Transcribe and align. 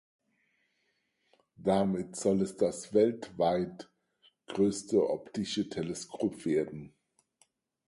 Damit 1.57 2.15
soll 2.15 2.41
es 2.41 2.57
das 2.57 2.91
weltweit 2.95 3.87
größte 4.47 5.07
optische 5.07 5.69
Teleskop 5.69 6.43
werden. 6.43 6.95